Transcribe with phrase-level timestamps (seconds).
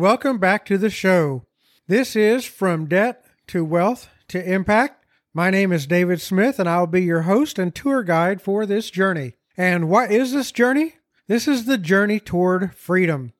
[0.00, 1.44] Welcome back to the show.
[1.86, 5.04] This is From Debt to Wealth to Impact.
[5.34, 8.90] My name is David Smith, and I'll be your host and tour guide for this
[8.90, 9.34] journey.
[9.58, 10.94] And what is this journey?
[11.26, 13.34] This is the journey toward freedom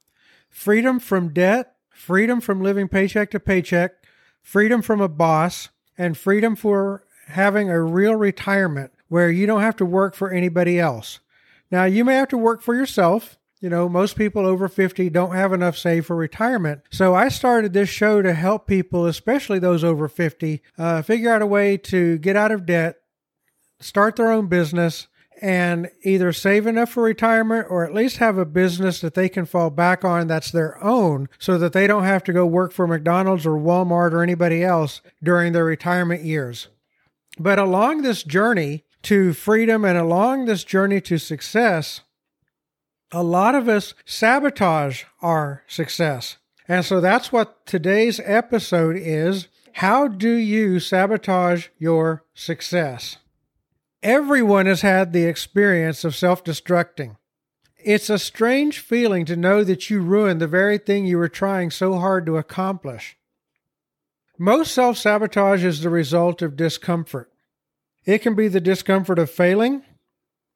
[0.50, 3.92] freedom from debt, freedom from living paycheck to paycheck,
[4.42, 9.76] freedom from a boss, and freedom for having a real retirement where you don't have
[9.76, 11.20] to work for anybody else.
[11.70, 15.34] Now, you may have to work for yourself you know, most people over 50 don't
[15.34, 16.80] have enough saved for retirement.
[16.90, 21.42] So I started this show to help people, especially those over 50, uh, figure out
[21.42, 22.96] a way to get out of debt,
[23.78, 25.08] start their own business,
[25.42, 29.46] and either save enough for retirement or at least have a business that they can
[29.46, 32.86] fall back on that's their own so that they don't have to go work for
[32.86, 36.68] McDonald's or Walmart or anybody else during their retirement years.
[37.38, 42.02] But along this journey to freedom and along this journey to success,
[43.12, 46.36] a lot of us sabotage our success.
[46.68, 49.48] And so that's what today's episode is.
[49.74, 53.16] How do you sabotage your success?
[54.02, 57.16] Everyone has had the experience of self destructing.
[57.76, 61.70] It's a strange feeling to know that you ruined the very thing you were trying
[61.70, 63.16] so hard to accomplish.
[64.38, 67.30] Most self sabotage is the result of discomfort.
[68.04, 69.82] It can be the discomfort of failing,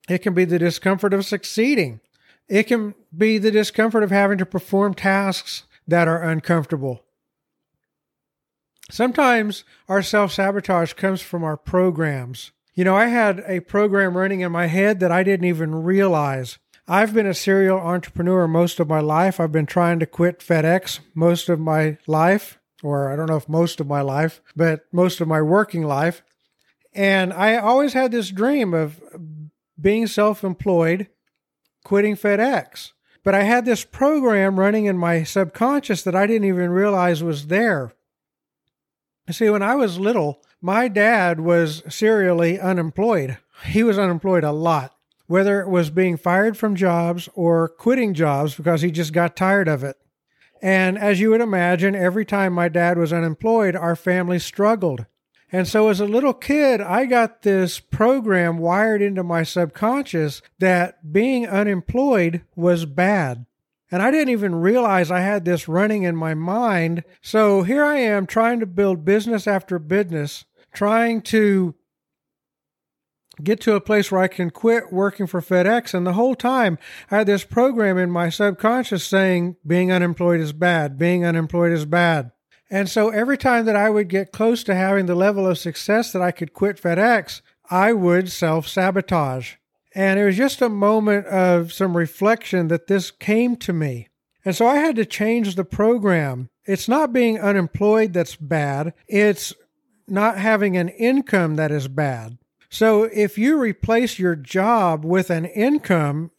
[0.08, 2.00] it can be the discomfort of succeeding,
[2.48, 7.02] it can be the discomfort of having to perform tasks that are uncomfortable.
[8.90, 12.52] Sometimes our self sabotage comes from our programs.
[12.74, 16.58] You know, I had a program running in my head that I didn't even realize.
[16.86, 19.40] I've been a serial entrepreneur most of my life.
[19.40, 23.48] I've been trying to quit FedEx most of my life, or I don't know if
[23.48, 26.22] most of my life, but most of my working life.
[26.92, 29.00] And I always had this dream of
[29.80, 31.08] being self employed
[31.84, 32.92] quitting FedEx.
[33.22, 37.46] But I had this program running in my subconscious that I didn't even realize was
[37.46, 37.92] there.
[39.26, 43.38] You see, when I was little, my dad was serially unemployed.
[43.64, 44.94] He was unemployed a lot,
[45.26, 49.68] whether it was being fired from jobs or quitting jobs because he just got tired
[49.68, 49.96] of it.
[50.60, 55.06] And as you would imagine, every time my dad was unemployed, our family struggled.
[55.54, 61.12] And so as a little kid, I got this program wired into my subconscious that
[61.12, 63.46] being unemployed was bad.
[63.88, 67.04] And I didn't even realize I had this running in my mind.
[67.22, 71.76] So here I am trying to build business after business, trying to
[73.40, 75.94] get to a place where I can quit working for FedEx.
[75.94, 76.78] And the whole time
[77.12, 81.84] I had this program in my subconscious saying being unemployed is bad, being unemployed is
[81.84, 82.32] bad.
[82.74, 86.10] And so every time that I would get close to having the level of success
[86.10, 87.40] that I could quit FedEx,
[87.70, 89.54] I would self sabotage.
[89.94, 94.08] And it was just a moment of some reflection that this came to me.
[94.44, 96.50] And so I had to change the program.
[96.64, 99.54] It's not being unemployed that's bad, it's
[100.08, 102.38] not having an income that is bad.
[102.70, 106.32] So if you replace your job with an income,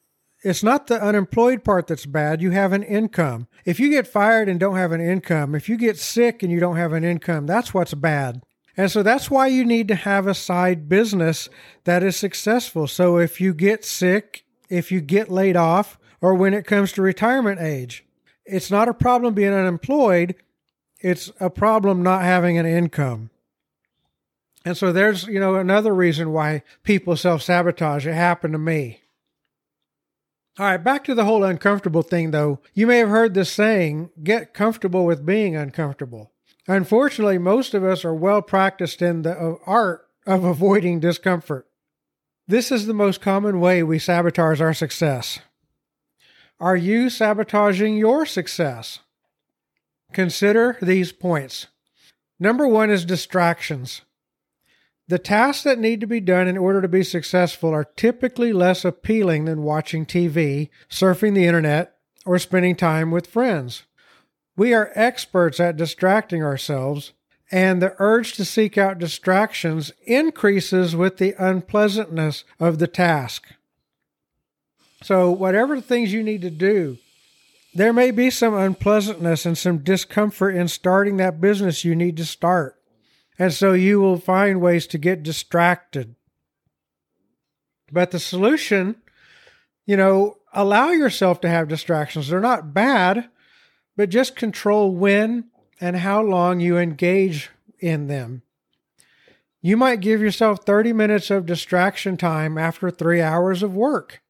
[0.45, 2.39] it's not the unemployed part that's bad.
[2.39, 3.47] You have an income.
[3.65, 6.59] If you get fired and don't have an income, if you get sick and you
[6.59, 8.43] don't have an income, that's what's bad.
[8.77, 11.49] And so that's why you need to have a side business
[11.85, 12.85] that is successful.
[12.85, 17.01] So if you get sick, if you get laid off, or when it comes to
[17.01, 18.05] retirement age,
[18.45, 20.35] it's not a problem being unemployed.
[20.99, 23.31] It's a problem not having an income.
[24.63, 28.05] And so there's, you know, another reason why people self sabotage.
[28.05, 29.01] It happened to me.
[30.57, 32.59] All right, back to the whole uncomfortable thing, though.
[32.73, 36.31] You may have heard this saying get comfortable with being uncomfortable.
[36.65, 41.67] Unfortunately, most of us are well practiced in the uh, art of avoiding discomfort.
[42.47, 45.39] This is the most common way we sabotage our success.
[46.59, 48.99] Are you sabotaging your success?
[50.13, 51.67] Consider these points.
[52.39, 54.03] Number one is distractions.
[55.07, 58.83] The tasks that need to be done in order to be successful are typically less
[58.83, 63.83] appealing than watching TV, surfing the internet, or spending time with friends.
[64.57, 67.13] We are experts at distracting ourselves,
[67.51, 73.47] and the urge to seek out distractions increases with the unpleasantness of the task.
[75.03, 76.97] So, whatever things you need to do,
[77.75, 82.25] there may be some unpleasantness and some discomfort in starting that business you need to
[82.25, 82.81] start.
[83.37, 86.15] And so you will find ways to get distracted.
[87.91, 88.95] But the solution,
[89.85, 92.27] you know, allow yourself to have distractions.
[92.29, 93.29] They're not bad,
[93.97, 95.45] but just control when
[95.79, 98.41] and how long you engage in them.
[99.61, 104.21] You might give yourself 30 minutes of distraction time after three hours of work.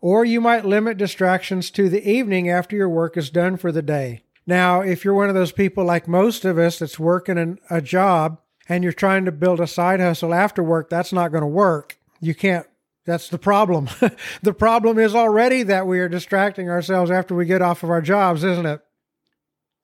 [0.00, 3.82] Or you might limit distractions to the evening after your work is done for the
[3.82, 4.22] day.
[4.46, 7.80] Now, if you're one of those people like most of us that's working in a
[7.80, 11.48] job and you're trying to build a side hustle after work, that's not going to
[11.48, 11.98] work.
[12.20, 12.66] You can't
[13.06, 13.88] that's the problem.
[14.42, 18.02] the problem is already that we are distracting ourselves after we get off of our
[18.02, 18.82] jobs, isn't it?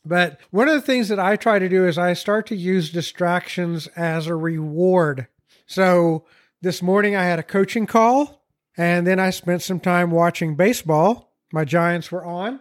[0.05, 2.91] But one of the things that I try to do is I start to use
[2.91, 5.27] distractions as a reward.
[5.67, 6.25] So
[6.63, 8.45] this morning I had a coaching call
[8.77, 11.33] and then I spent some time watching baseball.
[11.53, 12.61] My Giants were on.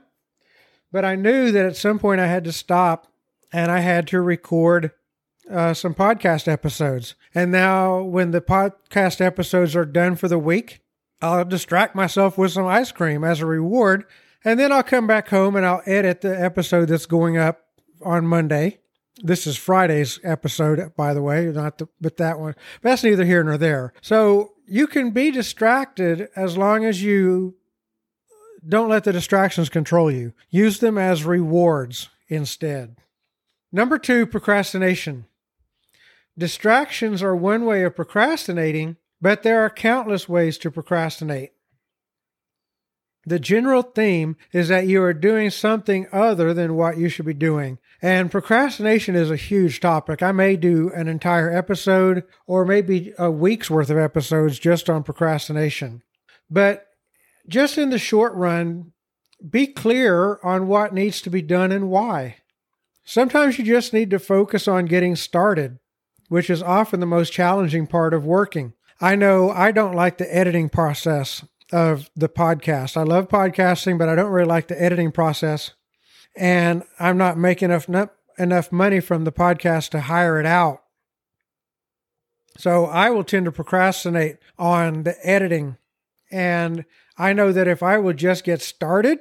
[0.91, 3.07] But I knew that at some point I had to stop
[3.51, 4.91] and I had to record
[5.51, 7.15] uh, some podcast episodes.
[7.33, 10.81] And now, when the podcast episodes are done for the week,
[11.21, 14.05] I'll distract myself with some ice cream as a reward.
[14.43, 17.61] And then I'll come back home and I'll edit the episode that's going up
[18.03, 18.79] on Monday.
[19.23, 22.53] This is Friday's episode, by the way, not the, but that one.
[22.81, 23.93] But that's neither here nor there.
[24.01, 27.55] So you can be distracted as long as you
[28.67, 30.33] don't let the distractions control you.
[30.49, 32.97] Use them as rewards instead.
[33.71, 35.25] Number two, procrastination.
[36.37, 41.51] Distractions are one way of procrastinating, but there are countless ways to procrastinate.
[43.25, 47.33] The general theme is that you are doing something other than what you should be
[47.33, 47.79] doing.
[48.01, 50.21] And procrastination is a huge topic.
[50.21, 55.03] I may do an entire episode or maybe a week's worth of episodes just on
[55.03, 56.03] procrastination.
[56.51, 56.85] But
[57.47, 58.91] just in the short run,
[59.49, 62.37] be clear on what needs to be done and why.
[63.05, 65.79] Sometimes you just need to focus on getting started
[66.29, 68.73] which is often the most challenging part of working.
[69.01, 72.97] I know I don't like the editing process of the podcast.
[72.97, 75.73] I love podcasting, but I don't really like the editing process.
[76.35, 80.83] And I'm not making enough enough money from the podcast to hire it out.
[82.57, 85.77] So I will tend to procrastinate on the editing.
[86.31, 86.85] And
[87.17, 89.19] I know that if I will just get started,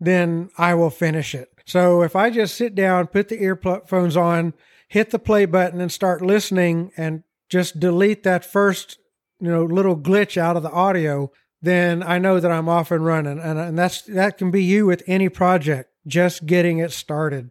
[0.00, 1.50] then I will finish it.
[1.66, 4.54] So if I just sit down, put the earphones on,
[4.88, 8.98] hit the play button and start listening and just delete that first,
[9.40, 11.30] you know, little glitch out of the audio,
[11.62, 13.38] then I know that I'm off and running.
[13.38, 17.50] And, and that's that can be you with any project, just getting it started.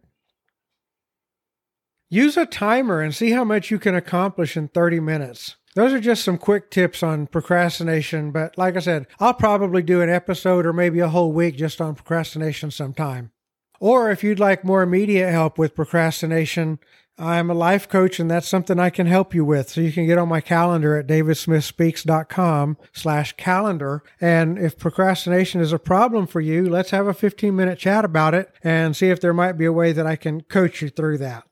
[2.08, 5.56] Use a timer and see how much you can accomplish in 30 minutes.
[5.74, 10.00] Those are just some quick tips on procrastination, but like I said, I'll probably do
[10.00, 13.32] an episode or maybe a whole week just on procrastination sometime.
[13.78, 16.78] Or if you'd like more immediate help with procrastination,
[17.18, 19.70] I'm a life coach and that's something I can help you with.
[19.70, 24.02] So you can get on my calendar at davidsmithspeaks.com slash calendar.
[24.20, 28.34] And if procrastination is a problem for you, let's have a 15 minute chat about
[28.34, 31.18] it and see if there might be a way that I can coach you through
[31.18, 31.44] that.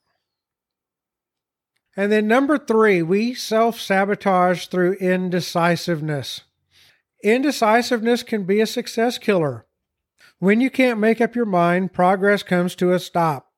[1.97, 6.43] And then number three, we self sabotage through indecisiveness.
[7.23, 9.67] Indecisiveness can be a success killer.
[10.41, 13.54] When you can't make up your mind, progress comes to a stop.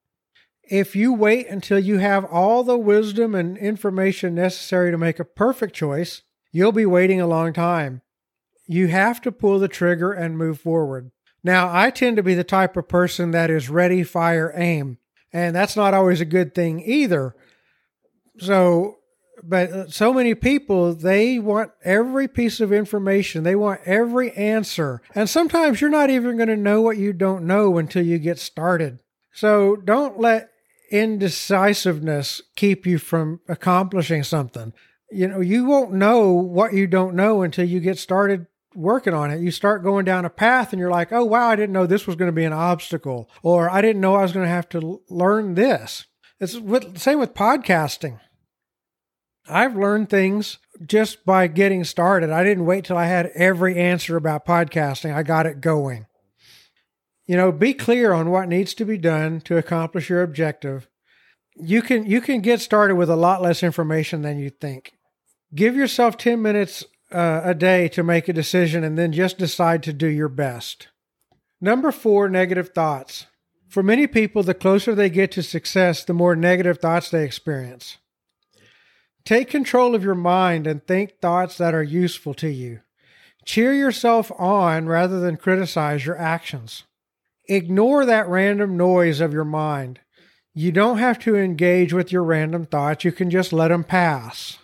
[0.69, 5.25] If you wait until you have all the wisdom and information necessary to make a
[5.25, 8.03] perfect choice, you'll be waiting a long time.
[8.67, 11.13] You have to pull the trigger and move forward.
[11.45, 14.99] Now, I tend to be the type of person that is ready, fire, aim,
[15.33, 17.37] and that's not always a good thing either.
[18.39, 18.97] So,
[19.45, 25.01] but uh, so many people, they want every piece of information, they want every answer.
[25.15, 28.41] And sometimes you're not even going to know what you don't know until you get
[28.41, 28.99] started.
[29.33, 30.51] So don't let
[30.91, 34.73] indecisiveness keep you from accomplishing something.
[35.11, 39.31] You know, you won't know what you don't know until you get started working on
[39.31, 39.41] it.
[39.41, 42.07] You start going down a path and you're like, oh, wow, I didn't know this
[42.07, 44.69] was going to be an obstacle, or I didn't know I was going to have
[44.71, 46.07] to learn this.
[46.41, 48.21] It's with, same with podcasting.
[49.49, 52.31] I've learned things just by getting started.
[52.31, 55.15] I didn't wait till I had every answer about podcasting.
[55.15, 56.07] I got it going.
[57.27, 60.89] You know, be clear on what needs to be done to accomplish your objective.
[61.57, 64.93] You can you can get started with a lot less information than you think.
[65.55, 69.83] Give yourself 10 minutes uh, a day to make a decision and then just decide
[69.85, 70.89] to do your best.
[71.61, 73.27] Number 4, negative thoughts.
[73.69, 77.99] For many people, the closer they get to success, the more negative thoughts they experience.
[79.25, 82.81] Take control of your mind and think thoughts that are useful to you.
[83.45, 86.85] Cheer yourself on rather than criticize your actions.
[87.49, 90.01] Ignore that random noise of your mind.
[90.53, 94.59] You don't have to engage with your random thoughts, you can just let them pass.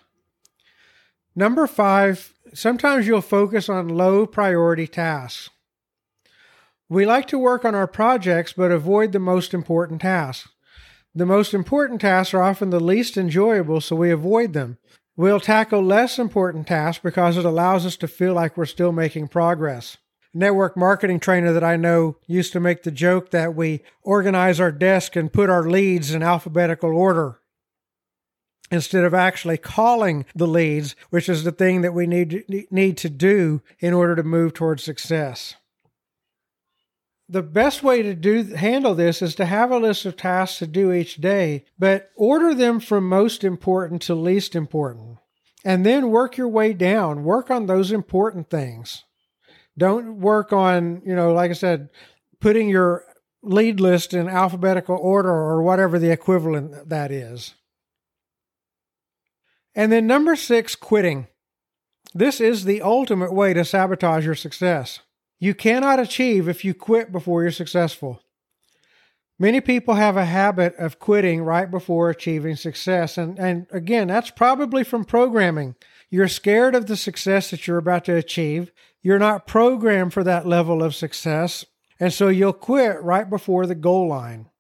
[1.37, 5.51] Number five, sometimes you'll focus on low priority tasks.
[6.89, 10.49] We like to work on our projects but avoid the most important tasks.
[11.15, 14.79] The most important tasks are often the least enjoyable, so we avoid them.
[15.15, 19.29] We'll tackle less important tasks because it allows us to feel like we're still making
[19.29, 19.99] progress.
[20.35, 24.73] Network marketing trainer that I know used to make the joke that we organize our
[24.73, 27.41] desk and put our leads in alphabetical order
[28.71, 33.11] instead of actually calling the leads, which is the thing that we need need to
[33.11, 35.57] do in order to move towards success.
[37.29, 40.67] The best way to do handle this is to have a list of tasks to
[40.67, 45.19] do each day, but order them from most important to least important.
[45.65, 47.25] And then work your way down.
[47.25, 49.05] Work on those important things.
[49.77, 51.89] Don't work on, you know, like I said,
[52.41, 53.05] putting your
[53.43, 57.55] lead list in alphabetical order or whatever the equivalent that is.
[59.75, 61.29] And then number six, quitting.
[62.15, 65.01] This is the ultimate way to sabotage your success.
[65.41, 68.21] You cannot achieve if you quit before you're successful.
[69.39, 73.19] Many people have a habit of quitting right before achieving success.
[73.19, 75.75] And, and again, that's probably from programming.
[76.13, 78.71] You're scared of the success that you're about to achieve.
[79.01, 81.65] You're not programmed for that level of success.
[81.99, 84.51] And so you'll quit right before the goal line.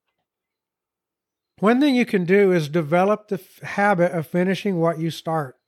[1.59, 5.59] One thing you can do is develop the f- habit of finishing what you start.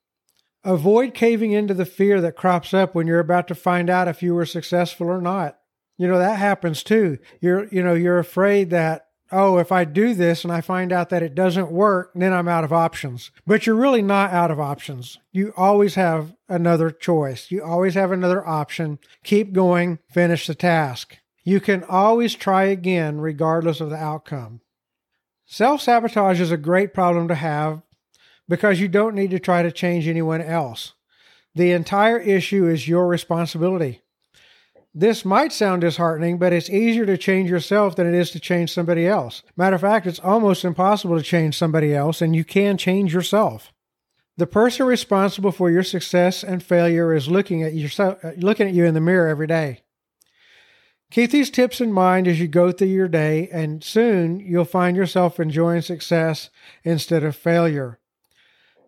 [0.64, 4.22] Avoid caving into the fear that crops up when you're about to find out if
[4.22, 5.58] you were successful or not.
[5.98, 7.18] You know, that happens too.
[7.42, 11.10] You're, you know, you're afraid that, oh, if I do this and I find out
[11.10, 13.30] that it doesn't work, then I'm out of options.
[13.46, 15.18] But you're really not out of options.
[15.32, 17.50] You always have another choice.
[17.50, 18.98] You always have another option.
[19.24, 21.18] Keep going, finish the task.
[21.42, 24.60] You can always try again regardless of the outcome.
[25.44, 27.82] Self sabotage is a great problem to have
[28.48, 30.94] because you don't need to try to change anyone else.
[31.54, 34.02] The entire issue is your responsibility.
[34.96, 38.72] This might sound disheartening, but it's easier to change yourself than it is to change
[38.72, 39.42] somebody else.
[39.56, 43.72] Matter of fact, it's almost impossible to change somebody else, and you can change yourself.
[44.36, 48.74] The person responsible for your success and failure is looking at yourself, uh, looking at
[48.74, 49.80] you in the mirror every day.
[51.10, 54.96] Keep these tips in mind as you go through your day, and soon you'll find
[54.96, 56.50] yourself enjoying success
[56.84, 57.98] instead of failure.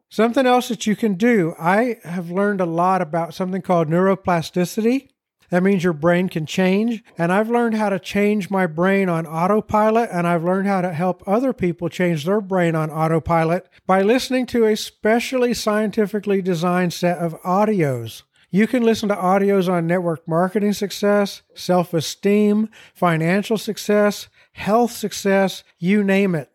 [0.08, 5.08] Something else that you can do I have learned a lot about something called neuroplasticity.
[5.50, 7.02] That means your brain can change.
[7.16, 10.92] And I've learned how to change my brain on autopilot, and I've learned how to
[10.92, 16.92] help other people change their brain on autopilot by listening to a specially scientifically designed
[16.92, 18.22] set of audios.
[18.50, 25.62] You can listen to audios on network marketing success, self esteem, financial success, health success,
[25.78, 26.50] you name it.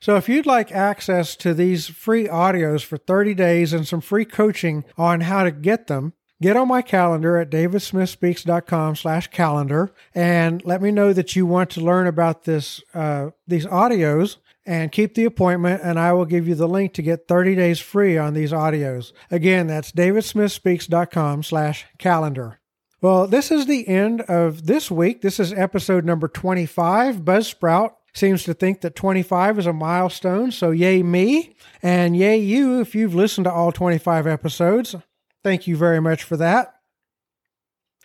[0.00, 4.24] So, if you'd like access to these free audios for 30 days and some free
[4.24, 10.64] coaching on how to get them, get on my calendar at davidsmithspeaks.com slash calendar and
[10.64, 15.14] let me know that you want to learn about this uh, these audios and keep
[15.14, 18.34] the appointment and I will give you the link to get 30 days free on
[18.34, 19.12] these audios.
[19.30, 22.60] Again, that's davidsmithspeaks.com slash calendar.
[23.00, 25.20] Well, this is the end of this week.
[25.20, 27.16] This is episode number 25.
[27.18, 32.80] Buzzsprout seems to think that 25 is a milestone, so yay me and yay you
[32.80, 34.96] if you've listened to all 25 episodes.
[35.46, 36.74] Thank you very much for that.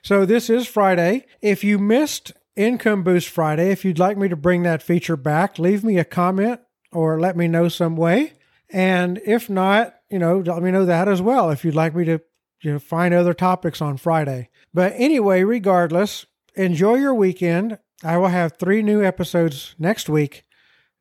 [0.03, 1.25] So this is Friday.
[1.41, 3.71] If you missed Income Boost Friday.
[3.71, 6.59] If you'd like me to bring that feature back, leave me a comment
[6.91, 8.33] or let me know some way.
[8.69, 12.05] And if not, you know, let me know that as well if you'd like me
[12.05, 12.19] to
[12.61, 14.49] you know, find other topics on Friday.
[14.71, 17.79] But anyway, regardless, enjoy your weekend.
[18.03, 20.43] I will have three new episodes next week.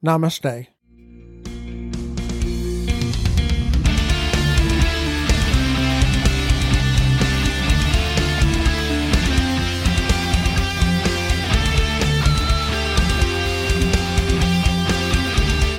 [0.02, 0.68] Namaste.